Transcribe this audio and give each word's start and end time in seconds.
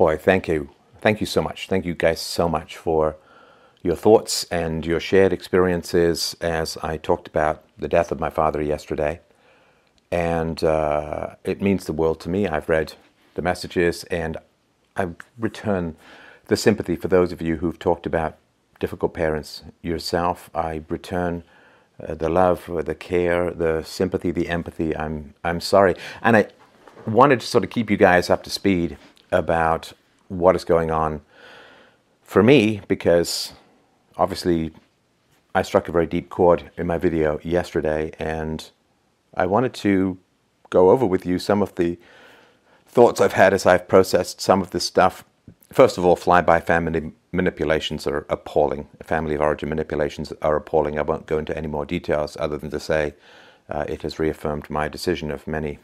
boy, 0.00 0.16
thank 0.16 0.48
you. 0.48 0.70
Thank 1.02 1.20
you 1.20 1.26
so 1.26 1.42
much. 1.42 1.68
Thank 1.68 1.84
you 1.84 1.92
guys 1.92 2.22
so 2.22 2.48
much 2.48 2.78
for 2.78 3.16
your 3.82 3.94
thoughts 3.94 4.44
and 4.44 4.86
your 4.86 4.98
shared 4.98 5.30
experiences 5.30 6.34
as 6.40 6.78
I 6.78 6.96
talked 6.96 7.28
about 7.28 7.62
the 7.76 7.86
death 7.86 8.10
of 8.10 8.18
my 8.18 8.30
father 8.30 8.62
yesterday. 8.62 9.20
And 10.10 10.64
uh, 10.64 11.34
it 11.44 11.60
means 11.60 11.84
the 11.84 11.92
world 11.92 12.18
to 12.20 12.30
me. 12.30 12.48
I've 12.48 12.70
read 12.70 12.94
the 13.34 13.42
messages 13.42 14.04
and 14.04 14.38
I 14.96 15.08
return 15.38 15.96
the 16.46 16.56
sympathy 16.56 16.96
for 16.96 17.08
those 17.08 17.30
of 17.30 17.42
you 17.42 17.56
who've 17.56 17.78
talked 17.78 18.06
about 18.06 18.38
difficult 18.78 19.12
parents 19.12 19.64
yourself. 19.82 20.48
I 20.54 20.80
return 20.88 21.44
uh, 22.02 22.14
the 22.14 22.30
love, 22.30 22.70
the 22.86 22.94
care, 22.94 23.50
the 23.50 23.82
sympathy, 23.82 24.30
the 24.30 24.48
empathy. 24.48 24.96
I'm 24.96 25.34
I'm 25.44 25.60
sorry, 25.60 25.94
and 26.22 26.38
I 26.38 26.48
wanted 27.06 27.40
to 27.40 27.46
sort 27.46 27.64
of 27.64 27.70
keep 27.70 27.90
you 27.90 27.98
guys 27.98 28.30
up 28.30 28.42
to 28.44 28.50
speed 28.50 28.96
about 29.32 29.92
what 30.28 30.56
is 30.56 30.64
going 30.64 30.90
on 30.90 31.20
for 32.22 32.42
me 32.42 32.80
because 32.86 33.52
obviously 34.16 34.72
I 35.54 35.62
struck 35.62 35.88
a 35.88 35.92
very 35.92 36.06
deep 36.06 36.30
chord 36.30 36.70
in 36.76 36.86
my 36.86 36.96
video 36.96 37.40
yesterday, 37.42 38.12
and 38.20 38.70
I 39.34 39.46
wanted 39.46 39.74
to 39.74 40.16
go 40.70 40.90
over 40.90 41.04
with 41.04 41.26
you 41.26 41.40
some 41.40 41.60
of 41.60 41.74
the 41.74 41.98
thoughts 42.86 43.20
I've 43.20 43.32
had 43.32 43.52
as 43.52 43.66
I've 43.66 43.88
processed 43.88 44.40
some 44.40 44.60
of 44.60 44.70
this 44.70 44.84
stuff. 44.84 45.24
First 45.72 45.98
of 45.98 46.04
all, 46.04 46.16
flyby 46.16 46.62
family 46.62 47.12
manipulations 47.32 48.06
are 48.06 48.26
appalling. 48.28 48.86
Family 49.02 49.34
of 49.34 49.40
origin 49.40 49.68
manipulations 49.68 50.32
are 50.40 50.56
appalling. 50.56 50.98
I 50.98 51.02
won't 51.02 51.26
go 51.26 51.38
into 51.38 51.56
any 51.56 51.68
more 51.68 51.84
details 51.84 52.36
other 52.38 52.56
than 52.56 52.70
to 52.70 52.80
say 52.80 53.14
uh, 53.68 53.84
it 53.88 54.02
has 54.02 54.20
reaffirmed 54.20 54.70
my 54.70 54.88
decision 54.88 55.32
of 55.32 55.46
many 55.48 55.78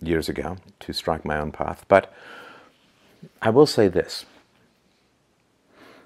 years 0.00 0.28
ago 0.28 0.56
to 0.80 0.92
strike 0.92 1.24
my 1.24 1.38
own 1.38 1.52
path. 1.52 1.84
But 1.86 2.12
I 3.40 3.50
will 3.50 3.66
say 3.66 3.88
this 3.88 4.24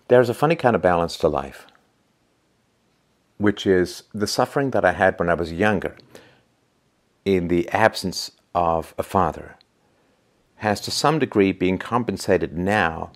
there's 0.09 0.29
a 0.29 0.35
funny 0.35 0.57
kind 0.57 0.77
of 0.77 0.83
balance 0.83 1.17
to 1.19 1.29
life, 1.29 1.67
which 3.39 3.67
is 3.67 4.05
the 4.15 4.27
suffering 4.27 4.71
that 4.71 4.85
I 4.85 4.93
had 4.93 5.19
when 5.19 5.29
I 5.29 5.35
was 5.35 5.53
younger 5.53 5.97
in 7.25 7.49
the 7.49 7.69
absence 7.71 8.31
of 8.55 8.95
a 8.99 9.03
father 9.03 9.57
has 10.57 10.81
to 10.81 10.91
some 10.91 11.19
degree 11.19 11.53
been 11.53 11.77
compensated 11.77 12.57
now 12.57 13.11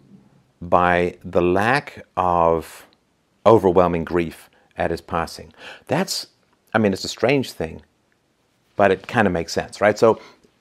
by 0.60 1.16
the 1.24 1.40
lack 1.40 2.04
of 2.16 2.86
overwhelming 3.46 4.04
grief 4.04 4.50
at 4.76 4.90
his 4.90 5.00
passing. 5.00 5.52
That's, 5.86 6.26
I 6.74 6.78
mean, 6.78 6.92
it's 6.92 7.04
a 7.04 7.08
strange 7.08 7.52
thing, 7.52 7.82
but 8.76 8.90
it 8.90 9.06
kind 9.06 9.26
of 9.26 9.32
makes 9.32 9.52
sense, 9.52 9.80
right? 9.80 9.98
So 9.98 10.20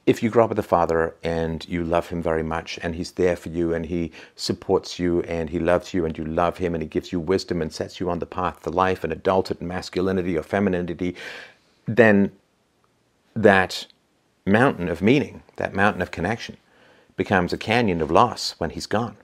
if 0.09 0.23
you 0.23 0.29
grow 0.31 0.45
up 0.45 0.49
with 0.49 0.57
a 0.57 0.63
father 0.63 1.13
and 1.23 1.69
you 1.69 1.83
love 1.83 2.09
him 2.09 2.19
very 2.19 2.41
much 2.41 2.79
and 2.81 2.95
he's 2.95 3.11
there 3.11 3.35
for 3.35 3.49
you 3.49 3.75
and 3.75 3.85
he 3.85 4.11
supports 4.35 4.97
you 4.97 5.21
and 5.21 5.51
he 5.51 5.59
loves 5.59 5.93
you 5.93 6.03
and 6.03 6.17
you 6.17 6.25
love 6.25 6.57
him 6.57 6.73
and 6.73 6.81
he 6.81 6.89
gives 6.89 7.11
you 7.11 7.19
wisdom 7.19 7.61
and 7.61 7.71
sets 7.71 7.99
you 7.99 8.09
on 8.09 8.17
the 8.17 8.25
path 8.25 8.63
to 8.63 8.71
life 8.71 9.03
and 9.03 9.13
adulthood 9.13 9.59
and 9.59 9.69
masculinity 9.69 10.35
or 10.35 10.41
femininity, 10.41 11.15
then 11.85 12.31
that 13.35 13.85
mountain 14.47 14.89
of 14.89 14.99
meaning, 14.99 15.43
that 15.57 15.75
mountain 15.75 16.01
of 16.01 16.09
connection, 16.09 16.57
becomes 17.15 17.53
a 17.53 17.57
canyon 17.57 18.01
of 18.01 18.09
loss 18.09 18.55
when 18.57 18.71
he's 18.71 18.87
gone. 18.87 19.15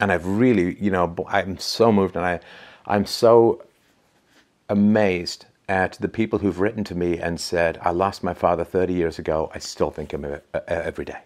And 0.00 0.10
I've 0.10 0.26
really, 0.26 0.82
you 0.82 0.90
know, 0.90 1.14
I'm 1.28 1.58
so 1.58 1.92
moved 1.92 2.16
and 2.16 2.26
I, 2.26 2.40
I'm 2.86 3.06
so 3.06 3.62
amazed 4.68 5.46
at 5.70 5.92
the 6.00 6.08
people 6.08 6.40
who've 6.40 6.58
written 6.58 6.82
to 6.82 6.96
me 6.96 7.16
and 7.18 7.40
said, 7.40 7.78
I 7.80 7.90
lost 7.90 8.24
my 8.24 8.34
father 8.34 8.64
30 8.64 8.92
years 8.92 9.20
ago. 9.20 9.52
I 9.54 9.60
still 9.60 9.92
think 9.92 10.12
of 10.12 10.24
him 10.24 10.40
uh, 10.52 10.56
uh, 10.56 10.60
every 10.66 11.04
day. 11.04 11.20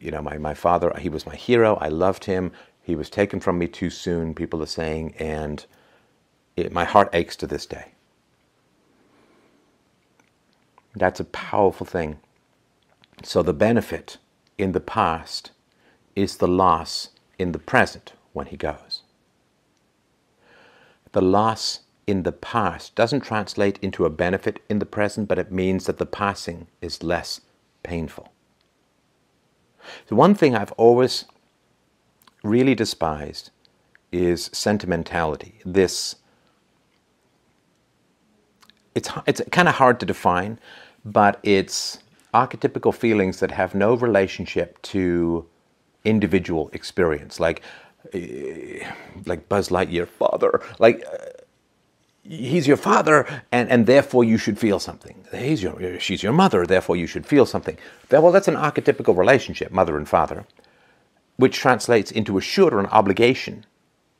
You 0.00 0.10
know, 0.10 0.22
my, 0.22 0.38
my 0.38 0.54
father, 0.54 0.90
he 0.98 1.10
was 1.10 1.26
my 1.26 1.36
hero. 1.36 1.74
I 1.74 1.88
loved 1.88 2.24
him. 2.24 2.52
He 2.82 2.96
was 2.96 3.10
taken 3.10 3.38
from 3.38 3.58
me 3.58 3.68
too 3.68 3.90
soon, 3.90 4.34
people 4.34 4.62
are 4.62 4.66
saying, 4.66 5.14
and 5.18 5.66
it, 6.56 6.72
my 6.72 6.84
heart 6.84 7.10
aches 7.12 7.36
to 7.36 7.46
this 7.46 7.66
day. 7.66 7.92
That's 10.96 11.20
a 11.20 11.24
powerful 11.24 11.84
thing. 11.84 12.18
So 13.22 13.42
the 13.42 13.52
benefit 13.52 14.16
in 14.56 14.72
the 14.72 14.80
past 14.80 15.50
is 16.16 16.38
the 16.38 16.48
loss 16.48 17.10
in 17.38 17.52
the 17.52 17.58
present 17.58 18.14
when 18.32 18.46
he 18.46 18.56
goes. 18.56 19.02
The 21.12 21.20
loss 21.20 21.80
in 22.06 22.24
the 22.24 22.32
past 22.32 22.94
doesn't 22.94 23.20
translate 23.20 23.78
into 23.80 24.04
a 24.04 24.10
benefit 24.10 24.60
in 24.68 24.78
the 24.78 24.86
present, 24.86 25.28
but 25.28 25.38
it 25.38 25.52
means 25.52 25.86
that 25.86 25.98
the 25.98 26.06
passing 26.06 26.66
is 26.80 27.02
less 27.02 27.40
painful. 27.82 28.32
The 30.08 30.14
one 30.14 30.34
thing 30.34 30.54
I've 30.54 30.72
always 30.72 31.24
really 32.42 32.74
despised 32.74 33.50
is 34.10 34.50
sentimentality. 34.52 35.60
This 35.64 36.16
it's 38.94 39.10
it's 39.26 39.40
kind 39.50 39.68
of 39.68 39.76
hard 39.76 40.00
to 40.00 40.06
define, 40.06 40.58
but 41.04 41.40
it's 41.42 41.98
archetypical 42.34 42.94
feelings 42.94 43.40
that 43.40 43.50
have 43.50 43.74
no 43.74 43.94
relationship 43.94 44.80
to 44.82 45.46
individual 46.04 46.68
experience, 46.72 47.40
like 47.40 47.62
uh, 48.14 48.18
like 49.26 49.48
Buzz 49.48 49.68
Lightyear, 49.68 50.08
father, 50.08 50.60
like. 50.78 51.04
He's 52.24 52.68
your 52.68 52.76
father, 52.76 53.26
and, 53.50 53.68
and 53.68 53.86
therefore 53.86 54.22
you 54.22 54.38
should 54.38 54.58
feel 54.58 54.78
something. 54.78 55.24
He's 55.32 55.62
your, 55.62 55.98
she's 55.98 56.22
your 56.22 56.32
mother, 56.32 56.64
therefore 56.64 56.96
you 56.96 57.08
should 57.08 57.26
feel 57.26 57.46
something. 57.46 57.76
Well, 58.10 58.30
that's 58.30 58.46
an 58.48 58.54
archetypical 58.54 59.16
relationship, 59.16 59.72
mother 59.72 59.96
and 59.96 60.08
father, 60.08 60.46
which 61.36 61.58
translates 61.58 62.12
into 62.12 62.38
a 62.38 62.40
should 62.40 62.72
or 62.72 62.78
an 62.78 62.86
obligation 62.86 63.66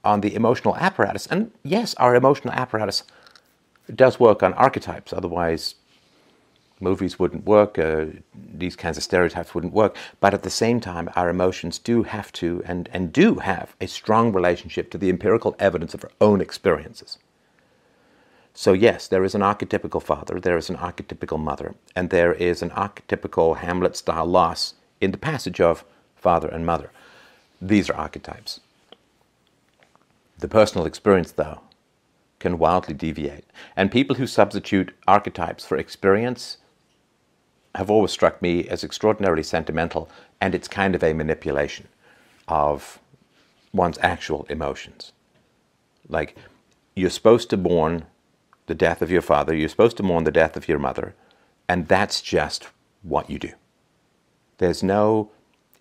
on 0.05 0.21
the 0.21 0.35
emotional 0.35 0.77
apparatus. 0.77 1.27
And 1.29 1.53
yes, 1.63 1.95
our 1.95 2.17
emotional 2.17 2.53
apparatus 2.55 3.05
does 3.95 4.19
work 4.19 4.43
on 4.43 4.53
archetypes, 4.55 5.13
otherwise 5.13 5.77
movies 6.81 7.21
wouldn't 7.21 7.45
work, 7.45 7.79
uh, 7.79 8.07
these 8.35 8.75
kinds 8.75 8.97
of 8.97 9.05
stereotypes 9.05 9.55
wouldn't 9.55 9.73
work. 9.73 9.97
But 10.19 10.35
at 10.35 10.43
the 10.43 10.51
same 10.51 10.81
time, 10.81 11.09
our 11.15 11.29
emotions 11.29 11.79
do 11.79 12.03
have 12.03 12.33
to 12.33 12.63
and, 12.67 12.89
and 12.93 13.13
do 13.13 13.37
have 13.37 13.77
a 13.81 13.87
strong 13.87 14.33
relationship 14.33 14.91
to 14.91 14.99
the 14.99 15.09
empirical 15.09 15.55
evidence 15.61 15.95
of 15.95 16.03
our 16.03 16.11
own 16.21 16.41
experiences. 16.41 17.19
So, 18.55 18.75
yes, 18.75 19.09
there 19.09 19.25
is 19.25 19.35
an 19.35 19.41
archetypical 19.41 20.03
father, 20.03 20.39
there 20.39 20.59
is 20.59 20.69
an 20.69 20.77
archetypical 20.77 21.39
mother, 21.39 21.75
and 21.97 22.11
there 22.11 22.35
is 22.35 22.61
an 22.61 22.71
archetypical 22.71 23.57
Hamlet 23.57 23.97
style 23.97 24.27
loss 24.27 24.75
in 25.01 25.11
the 25.11 25.19
passage 25.19 25.61
of 25.61 25.85
father 26.17 26.49
and 26.49 26.67
mother. 26.67 26.91
These 27.61 27.89
are 27.89 27.95
archetypes. 27.95 28.61
The 30.39 30.49
personal 30.49 30.87
experience, 30.87 31.33
though, 31.33 31.61
can 32.41 32.59
wildly 32.59 32.95
deviate. 32.95 33.45
And 33.77 33.91
people 33.91 34.17
who 34.17 34.27
substitute 34.27 34.95
archetypes 35.07 35.65
for 35.65 35.79
experience 35.79 36.59
have 37.75 37.91
always 37.91 38.11
struck 38.11 38.43
me 38.43 38.69
as 38.69 38.85
extraordinarily 38.85 39.45
sentimental, 39.45 40.11
and 40.41 40.55
it's 40.55 40.69
kind 40.69 40.95
of 40.95 41.03
a 41.03 41.15
manipulation 41.15 41.89
of 42.49 42.99
one's 43.73 43.99
actual 44.03 44.45
emotions. 44.51 45.13
Like, 46.09 46.37
you're 46.95 47.09
supposed 47.09 47.49
to 47.51 47.57
mourn 47.57 48.05
the 48.73 48.77
death 48.87 49.03
of 49.03 49.11
your 49.11 49.21
father, 49.21 49.55
you're 49.55 49.69
supposed 49.69 49.99
to 49.99 50.03
mourn 50.03 50.25
the 50.25 50.31
death 50.31 50.57
of 50.57 50.67
your 50.67 50.79
mother, 50.79 51.15
and 51.69 51.89
that's 51.89 52.23
just 52.23 52.69
what 53.03 53.29
you 53.29 53.39
do. 53.39 53.53
There's 54.57 54.83
no 54.83 55.31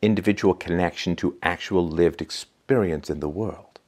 individual 0.01 0.53
connection 0.53 1.15
to 1.15 1.37
actual 1.41 1.87
lived 1.87 2.21
experience 2.21 3.09
in 3.09 3.21
the 3.21 3.29
world. 3.29 3.79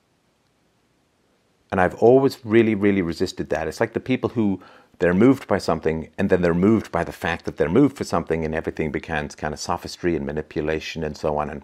And 1.70 1.82
I've 1.82 1.96
always 1.96 2.46
really, 2.46 2.76
really 2.76 3.02
resisted 3.02 3.50
that. 3.50 3.68
It's 3.68 3.82
like 3.82 3.92
the 3.92 4.00
people 4.00 4.30
who 4.30 4.62
they're 5.00 5.14
moved 5.14 5.50
by 5.50 5.58
something 5.58 6.10
and 6.18 6.30
then 6.30 6.42
they're 6.42 6.54
moved 6.54 6.90
by 6.90 7.04
the 7.04 7.12
fact 7.12 7.44
that 7.44 7.58
they're 7.58 7.68
moved 7.68 7.98
for 7.98 8.06
something 8.06 8.46
and 8.46 8.56
everything 8.56 8.90
becomes 8.90 9.36
kind 9.36 9.54
of 9.54 9.60
sophistry 9.60 10.16
and 10.16 10.26
manipulation 10.26 11.04
and 11.04 11.18
so 11.18 11.36
on 11.38 11.50
and 11.50 11.64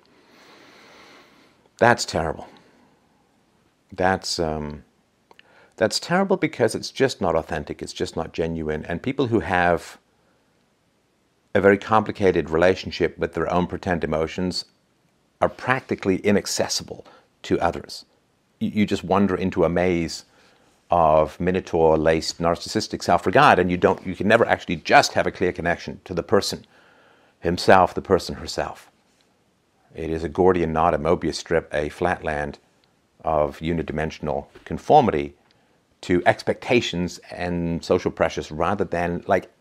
that's 1.78 2.04
terrible 2.04 2.48
that's 3.94 4.40
um, 4.40 4.84
that's 5.80 6.00
terrible 6.00 6.38
because 6.38 6.76
it's 6.76 6.92
just 6.92 7.22
not 7.22 7.36
authentic 7.36 7.82
it's 7.82 7.94
just 7.94 8.16
not 8.16 8.34
genuine 8.34 8.86
and 8.86 9.02
people 9.02 9.28
who 9.28 9.40
have 9.40 9.98
a 11.56 11.62
very 11.62 11.78
complicated 11.78 12.50
relationship 12.50 13.18
with 13.18 13.34
their 13.34 13.52
own 13.52 13.66
pretend 13.66 14.04
emotions 14.04 14.66
are 15.42 15.50
practically 15.50 16.18
inaccessible 16.18 17.06
to 17.42 17.60
others 17.60 18.06
you 18.60 18.86
just 18.86 19.04
wander 19.04 19.36
into 19.36 19.64
a 19.64 19.70
maze 19.70 20.26
of 20.92 21.40
minotaur 21.40 21.98
laced 21.98 22.40
narcissistic 22.40 23.04
self 23.04 23.26
regard, 23.26 23.60
and 23.60 23.70
you 23.70 23.78
don't 23.78 24.06
you 24.06 24.16
can 24.16 24.28
never 24.28 24.46
actually 24.46 24.78
just 24.78 25.14
have 25.14 25.28
a 25.28 25.32
clear 25.32 25.52
connection 25.52 26.02
to 26.06 26.14
the 26.14 26.24
person 26.24 26.66
himself, 27.40 27.94
the 27.94 28.02
person 28.02 28.36
herself. 28.36 28.92
It 29.96 30.10
is 30.10 30.24
a 30.24 30.30
Gordian 30.30 30.74
knot, 30.74 30.94
a 30.94 31.00
Mobius 31.00 31.36
strip, 31.36 31.70
a 31.74 31.90
flatland 31.90 32.60
of 33.24 33.60
unidimensional 33.60 34.48
conformity 34.66 35.36
to 36.02 36.24
expectations 36.26 37.20
and 37.32 37.84
social 37.84 38.12
pressures 38.12 38.52
rather 38.52 38.86
than 38.86 39.24
like 39.28 39.52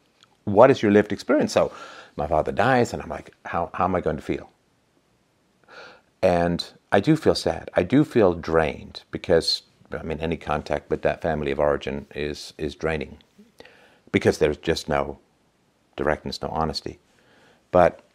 what 0.44 0.70
is 0.70 0.82
your 0.82 0.92
lived 0.92 1.12
experience. 1.12 1.52
So 1.52 1.72
my 2.16 2.26
father 2.26 2.52
dies 2.52 2.92
and 2.92 3.02
I'm 3.02 3.08
like, 3.08 3.32
how, 3.44 3.70
how 3.74 3.84
am 3.84 3.94
I 3.94 4.00
going 4.00 4.16
to 4.16 4.22
feel? 4.22 4.50
And 6.22 6.64
I 6.90 7.00
do 7.00 7.16
feel 7.16 7.34
sad. 7.34 7.70
I 7.74 7.82
do 7.82 8.04
feel 8.04 8.34
drained 8.34 9.02
because, 9.10 9.62
I 9.92 10.02
mean, 10.02 10.18
any 10.20 10.36
contact 10.36 10.90
with 10.90 11.02
that 11.02 11.22
family 11.22 11.50
of 11.50 11.60
origin 11.60 12.06
is, 12.14 12.54
is 12.58 12.74
draining 12.74 13.18
because 14.10 14.38
there's 14.38 14.56
just 14.56 14.88
no 14.88 15.18
directness, 15.96 16.40
no 16.42 16.48
honesty. 16.48 16.98
But 17.70 18.07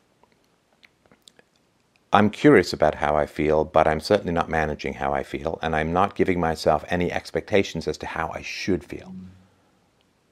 I'm 2.13 2.29
curious 2.29 2.73
about 2.73 2.95
how 2.95 3.15
I 3.15 3.25
feel, 3.25 3.65
but 3.65 3.87
I'm 3.87 3.99
certainly 3.99 4.33
not 4.33 4.47
managing 4.47 4.93
how 4.93 5.13
I 5.13 5.23
feel, 5.23 5.57
and 5.63 5.75
I'm 5.75 5.91
not 5.91 6.13
giving 6.13 6.39
myself 6.39 6.85
any 6.87 7.11
expectations 7.11 7.87
as 7.87 7.97
to 7.97 8.05
how 8.05 8.29
I 8.31 8.43
should 8.43 8.83
feel. 8.83 9.15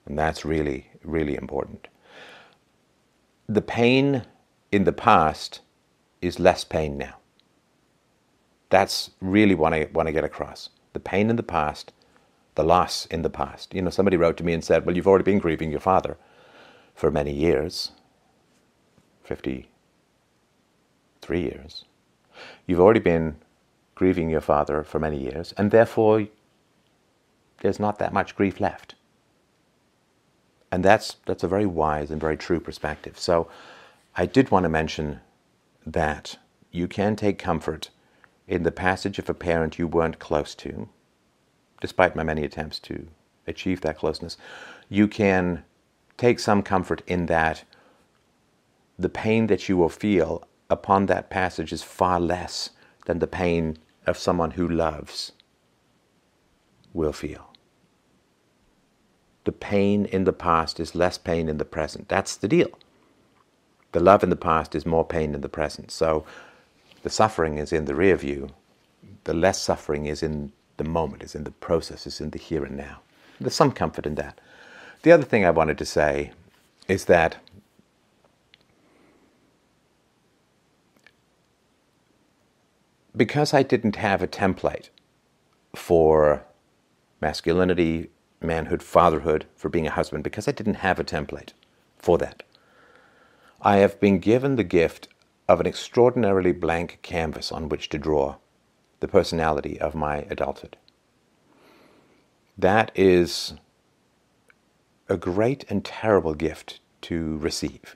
And 0.06 0.18
that's 0.18 0.46
really, 0.46 0.92
really 1.04 1.36
important. 1.36 1.88
The 3.50 3.64
pain 3.64 4.26
in 4.72 4.84
the 4.84 4.94
past 4.94 5.62
is 6.22 6.40
less 6.40 6.64
pain 6.64 7.00
now. 7.00 7.16
That's 8.70 9.10
really 9.20 9.56
what 9.56 9.74
I 9.74 9.90
want 9.92 10.06
to 10.06 10.14
get 10.14 10.24
across. 10.24 10.70
The 10.94 11.00
pain 11.00 11.32
in 11.32 11.36
the 11.36 11.42
past, 11.42 11.94
the 12.54 12.64
loss 12.64 13.08
in 13.08 13.24
the 13.24 13.30
past. 13.32 13.74
You 13.74 13.82
know, 13.82 13.90
somebody 13.90 14.18
wrote 14.18 14.38
to 14.38 14.44
me 14.44 14.54
and 14.54 14.64
said, 14.64 14.86
Well, 14.86 14.96
you've 14.96 15.08
already 15.08 15.24
been 15.24 15.40
grieving 15.40 15.72
your 15.72 15.80
father 15.80 16.18
for 16.94 17.10
many 17.10 17.34
years 17.34 17.92
53 21.22 21.42
years. 21.42 21.86
You've 22.66 22.80
already 22.80 23.00
been 23.00 23.36
grieving 23.96 24.30
your 24.30 24.42
father 24.42 24.84
for 24.84 25.00
many 25.00 25.20
years, 25.20 25.54
and 25.58 25.70
therefore 25.70 26.28
there's 27.62 27.80
not 27.80 28.00
that 28.00 28.14
much 28.14 28.36
grief 28.36 28.60
left. 28.60 28.96
And 30.72 30.84
that's, 30.84 31.18
that's 31.26 31.44
a 31.44 31.48
very 31.48 31.66
wise 31.66 32.10
and 32.10 32.20
very 32.20 32.38
true 32.38 32.60
perspective. 32.60 33.20
So 33.20 33.48
I 34.16 34.26
did 34.26 34.50
want 34.50 34.64
to 34.64 34.70
mention 34.70 35.20
that 35.86 36.38
you 36.72 36.88
can 36.88 37.16
take 37.16 37.38
comfort 37.38 37.90
in 38.48 38.64
the 38.64 38.72
passage 38.72 39.20
of 39.20 39.30
a 39.30 39.34
parent 39.34 39.78
you 39.78 39.88
weren't 39.88 40.20
close 40.20 40.56
to, 40.56 40.90
despite 41.82 42.16
my 42.16 42.24
many 42.24 42.44
attempts 42.44 42.80
to 42.80 43.08
achieve 43.46 43.82
that 43.82 43.98
closeness. 43.98 44.38
You 44.90 45.08
can 45.08 45.64
take 46.18 46.40
some 46.40 46.64
comfort 46.64 47.04
in 47.06 47.28
that 47.28 47.64
the 48.98 49.10
pain 49.10 49.48
that 49.48 49.68
you 49.68 49.78
will 49.78 49.90
feel 49.90 50.48
upon 50.72 51.06
that 51.06 51.30
passage 51.30 51.72
is 51.72 51.84
far 51.84 52.20
less 52.20 52.72
than 53.06 53.20
the 53.20 53.28
pain 53.28 53.78
of 54.08 54.18
someone 54.18 54.52
who 54.52 54.68
loves 54.68 55.34
will 56.94 57.14
feel. 57.14 57.54
The 59.44 59.52
pain 59.52 60.06
in 60.06 60.24
the 60.24 60.34
past 60.34 60.80
is 60.80 60.96
less 60.96 61.18
pain 61.18 61.50
in 61.50 61.58
the 61.58 61.66
present. 61.66 62.08
That's 62.08 62.36
the 62.36 62.48
deal. 62.48 62.70
The 63.92 64.00
love 64.00 64.24
in 64.24 64.30
the 64.30 64.36
past 64.36 64.76
is 64.76 64.86
more 64.86 65.06
pain 65.06 65.34
in 65.34 65.42
the 65.42 65.50
present. 65.50 65.92
So 65.92 66.26
the 67.04 67.10
suffering 67.10 67.58
is 67.58 67.74
in 67.74 67.86
the 67.86 67.96
rear 67.96 68.16
view, 68.16 68.50
the 69.24 69.34
less 69.34 69.62
suffering 69.62 70.06
is 70.06 70.24
in 70.24 70.52
the 70.78 70.84
moment, 70.84 71.24
is 71.24 71.36
in 71.36 71.44
the 71.44 71.52
process, 71.52 72.08
is 72.08 72.22
in 72.22 72.30
the 72.30 72.40
here 72.40 72.64
and 72.64 72.78
now. 72.78 73.02
There's 73.40 73.56
some 73.56 73.72
comfort 73.72 74.06
in 74.06 74.16
that. 74.16 74.40
The 75.02 75.12
other 75.12 75.24
thing 75.24 75.44
I 75.44 75.52
wanted 75.52 75.78
to 75.80 75.86
say 75.86 76.32
is 76.88 77.06
that 77.06 77.38
because 83.16 83.54
I 83.54 83.64
didn't 83.64 83.98
have 83.98 84.22
a 84.22 84.28
template 84.28 84.90
for 85.76 86.44
masculinity, 87.22 88.10
manhood, 88.42 88.82
fatherhood, 88.82 89.46
for 89.56 89.70
being 89.70 89.88
a 89.88 89.92
husband, 89.92 90.24
because 90.24 90.48
I 90.48 90.52
didn't 90.52 90.76
have 90.76 91.00
a 91.00 91.04
template 91.04 91.50
for 91.98 92.18
that, 92.18 92.44
I 93.62 93.78
have 93.78 94.00
been 94.00 94.20
given 94.20 94.56
the 94.56 94.64
gift 94.64 95.08
of 95.48 95.60
an 95.60 95.68
extraordinarily 95.68 96.52
blank 96.52 97.00
canvas 97.02 97.52
on 97.52 97.70
which 97.70 97.90
to 97.90 97.98
draw 97.98 98.38
the 99.02 99.08
personality 99.08 99.80
of 99.80 99.94
my 99.94 100.26
adulthood. 100.30 100.78
That 102.58 102.92
is 102.96 103.54
a 105.10 105.18
great 105.18 105.66
and 105.70 105.84
terrible 105.84 106.34
gift 106.34 106.80
to 107.02 107.38
receive. 107.38 107.96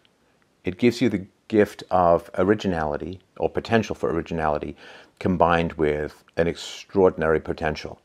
It 0.63 0.77
gives 0.77 1.01
you 1.01 1.09
the 1.09 1.27
gift 1.47 1.83
of 1.91 2.29
originality 2.37 3.21
or 3.37 3.49
potential 3.49 3.95
for 3.95 4.09
originality 4.09 4.75
combined 5.19 5.73
with 5.73 6.23
an 6.37 6.47
extraordinary 6.47 7.39
potential 7.39 8.01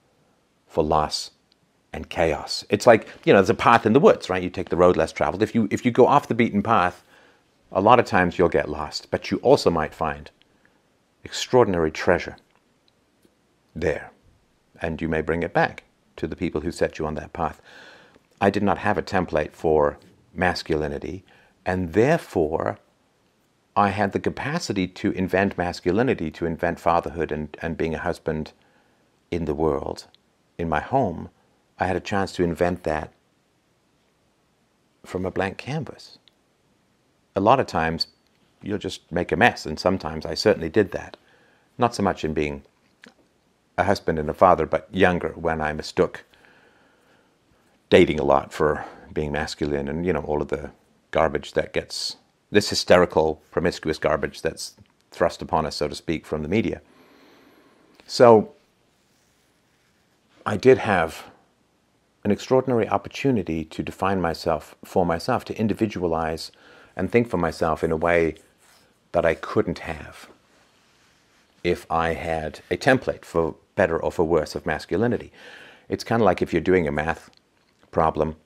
for 0.67 0.85
loss 0.85 1.33
and 1.93 2.09
chaos. 2.09 2.65
It's 2.71 2.87
like, 2.87 3.09
you 3.25 3.33
know, 3.33 3.39
there's 3.41 3.51
a 3.51 3.55
path 3.55 3.85
in 3.85 3.93
the 3.93 4.01
woods, 4.01 4.31
right? 4.31 4.43
You 4.43 4.51
take 4.51 4.69
the 4.69 4.77
road 4.77 4.97
less 4.97 5.13
traveled. 5.13 5.43
If 5.43 5.55
you 5.55 5.69
if 5.71 5.85
you 5.85 5.91
go 5.91 6.07
off 6.07 6.29
the 6.29 6.35
beaten 6.35 6.63
path, 6.63 7.03
a 7.73 7.81
lot 7.81 7.99
of 7.99 8.07
times 8.07 8.39
you'll 8.39 8.49
get 8.49 8.69
lost, 8.69 9.11
but 9.11 9.31
you 9.31 9.39
also 9.39 9.71
might 9.71 9.95
find 9.95 10.31
extraordinary 11.25 11.91
treasure 11.91 12.37
there. 13.75 14.11
And 14.81 15.01
you 15.03 15.09
may 15.09 15.21
bring 15.21 15.43
it 15.43 15.53
back 15.53 15.85
to 16.17 16.27
the 16.27 16.37
people 16.37 16.61
who 16.63 16.73
set 16.73 16.99
you 16.99 17.07
on 17.07 17.15
that 17.15 17.33
path. 17.33 17.61
I 18.41 18.51
did 18.51 18.63
not 18.63 18.79
have 18.79 18.97
a 18.97 19.03
template 19.03 19.53
for 19.53 19.99
masculinity, 20.33 21.25
and 21.67 21.93
therefore 21.93 22.79
I 23.77 23.91
had 23.91 24.13
the 24.13 24.21
capacity 24.21 24.87
to 24.89 25.13
invent 25.13 25.57
masculinity, 25.57 26.31
to 26.33 26.47
invent 26.47 26.81
fatherhood 26.81 27.33
and, 27.33 27.57
and 27.63 27.77
being 27.77 27.95
a 27.95 27.99
husband 27.99 28.53
in 29.31 29.45
the 29.45 29.55
world, 29.55 30.07
in 30.59 30.69
my 30.69 30.81
home. 30.81 31.31
I 31.79 31.87
had 31.87 31.97
a 31.97 32.01
chance 32.01 32.33
to 32.33 32.45
invent 32.45 32.83
that 32.85 33.13
from 35.05 35.25
a 35.25 35.31
blank 35.31 35.57
canvas 35.57 36.19
a 37.37 37.41
lot 37.41 37.61
of 37.61 37.67
times 37.67 38.09
you'll 38.63 38.79
just 38.79 39.11
make 39.11 39.33
a 39.33 39.37
mess, 39.37 39.65
and 39.67 39.79
sometimes 39.79 40.27
I 40.27 40.35
certainly 40.35 40.69
did 40.69 40.93
that. 40.93 41.17
Not 41.79 41.95
so 41.95 42.03
much 42.03 42.25
in 42.25 42.35
being 42.35 42.63
a 43.79 43.85
husband 43.85 44.19
and 44.19 44.29
a 44.29 44.35
father, 44.35 44.67
but 44.67 44.89
younger 44.93 45.31
when 45.31 45.61
I 45.61 45.73
mistook 45.73 46.25
dating 47.89 48.21
a 48.21 48.25
lot 48.25 48.53
for 48.53 48.85
being 49.13 49.33
masculine 49.33 49.89
and, 49.89 50.05
you 50.05 50.13
know, 50.13 50.21
all 50.21 50.43
of 50.43 50.49
the 50.49 50.71
garbage 51.11 51.55
that 51.55 51.73
gets, 51.73 52.17
this 52.51 52.71
hysterical, 52.71 53.41
promiscuous 53.51 53.99
garbage 53.99 54.43
that's 54.43 54.75
thrust 55.11 55.43
upon 55.43 55.67
us, 55.67 55.77
so 55.77 55.89
to 55.89 55.95
speak, 55.95 56.27
from 56.27 56.43
the 56.43 56.49
media. 56.49 56.81
So 58.07 58.53
I 60.45 60.57
did 60.57 60.79
have 60.79 61.31
an 62.25 62.31
extraordinary 62.31 62.89
opportunity 62.89 63.65
to 63.65 63.83
define 63.83 64.21
myself 64.21 64.75
for 64.85 65.07
myself, 65.07 65.45
to 65.47 65.59
individualize 65.59 66.53
and 66.97 67.11
think 67.11 67.29
for 67.29 67.37
myself 67.37 67.83
in 67.83 67.93
a 67.93 67.97
way 67.97 68.35
that 69.13 69.25
I 69.25 69.35
couldn't 69.35 69.81
have 69.81 70.29
if 71.63 71.87
I 71.91 72.15
had 72.15 72.61
a 72.71 72.77
template 72.77 73.25
for 73.25 73.57
better 73.75 73.99
or 73.99 74.11
for 74.11 74.25
worse 74.25 74.55
of 74.55 74.67
masculinity. 74.67 75.33
It's 75.89 76.05
kind 76.05 76.23
of 76.23 76.27
like 76.27 76.43
if 76.43 76.53
you're 76.53 76.61
doing 76.61 76.87
a 76.87 76.93
math 76.93 77.31
problem 77.91 78.37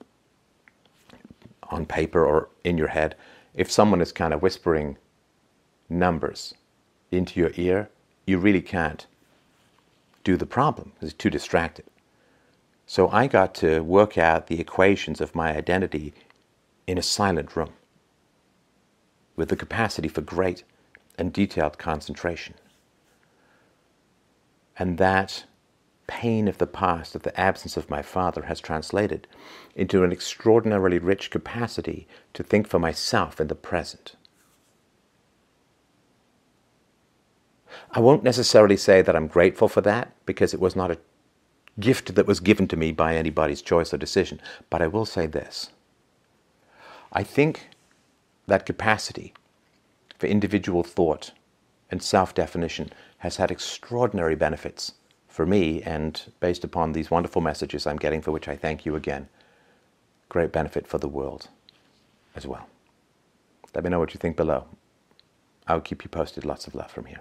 on 1.69 1.85
paper 1.85 2.25
or 2.25 2.49
in 2.63 2.77
your 2.77 2.89
head, 2.89 3.15
if 3.55 3.71
someone 3.71 4.01
is 4.01 4.11
kind 4.11 4.33
of 4.33 4.41
whispering 4.41 4.97
numbers 5.89 6.53
into 7.11 7.39
your 7.39 7.51
ear, 7.55 7.89
you 8.27 8.37
really 8.37 8.61
can't 8.61 9.07
do 10.23 10.35
the 10.35 10.45
problem 10.45 10.91
because 10.93 11.09
it's 11.09 11.17
too 11.17 11.29
distracted. 11.29 11.85
So 12.85 13.09
I 13.09 13.27
got 13.27 13.55
to 13.55 13.79
work 13.79 14.17
out 14.17 14.47
the 14.47 14.59
equations 14.59 15.21
of 15.21 15.33
my 15.33 15.55
identity 15.55 16.13
in 16.85 16.97
a 16.97 17.01
silent 17.01 17.55
room 17.55 17.73
with 19.35 19.49
the 19.49 19.55
capacity 19.55 20.07
for 20.07 20.21
great 20.21 20.63
and 21.17 21.33
detailed 21.33 21.77
concentration. 21.77 22.55
And 24.77 24.97
that 24.97 25.45
pain 26.07 26.47
of 26.47 26.57
the 26.57 26.67
past, 26.67 27.15
of 27.15 27.23
the 27.23 27.39
absence 27.39 27.77
of 27.77 27.89
my 27.89 28.01
father, 28.01 28.43
has 28.43 28.59
translated 28.59 29.27
into 29.75 30.03
an 30.03 30.11
extraordinarily 30.11 30.99
rich 30.99 31.31
capacity 31.31 32.07
to 32.33 32.43
think 32.43 32.67
for 32.67 32.79
myself 32.79 33.41
in 33.41 33.47
the 33.47 33.55
present. 33.55 34.15
I 37.91 37.99
won't 37.99 38.23
necessarily 38.23 38.77
say 38.77 39.01
that 39.01 39.15
I'm 39.15 39.27
grateful 39.27 39.67
for 39.67 39.81
that 39.81 40.13
because 40.25 40.53
it 40.53 40.59
was 40.59 40.75
not 40.75 40.91
a 40.91 40.99
gift 41.79 42.15
that 42.15 42.27
was 42.27 42.39
given 42.39 42.67
to 42.69 42.77
me 42.77 42.91
by 42.91 43.15
anybody's 43.15 43.61
choice 43.61 43.93
or 43.93 43.97
decision, 43.97 44.39
but 44.69 44.81
I 44.81 44.87
will 44.87 45.05
say 45.05 45.25
this. 45.25 45.71
I 47.11 47.23
think 47.23 47.69
that 48.47 48.65
capacity 48.65 49.33
for 50.17 50.27
individual 50.27 50.83
thought 50.83 51.31
and 51.91 52.01
self 52.01 52.33
definition 52.33 52.91
has 53.19 53.37
had 53.37 53.51
extraordinary 53.51 54.35
benefits 54.35 54.93
for 55.35 55.45
me, 55.45 55.81
and 55.81 56.31
based 56.39 56.63
upon 56.63 56.93
these 56.93 57.11
wonderful 57.11 57.41
messages 57.41 57.85
I'm 57.85 57.97
getting, 57.97 58.21
for 58.21 58.31
which 58.31 58.47
I 58.47 58.55
thank 58.55 58.85
you 58.85 58.95
again, 58.95 59.27
great 60.29 60.53
benefit 60.53 60.87
for 60.87 60.97
the 60.97 61.09
world 61.09 61.49
as 62.37 62.47
well. 62.47 62.69
Let 63.73 63.83
me 63.83 63.89
know 63.89 63.99
what 63.99 64.13
you 64.13 64.17
think 64.17 64.37
below. 64.37 64.63
I'll 65.67 65.81
keep 65.81 66.05
you 66.05 66.09
posted. 66.09 66.45
Lots 66.45 66.67
of 66.67 66.73
love 66.73 66.89
from 66.89 67.07
here. 67.07 67.19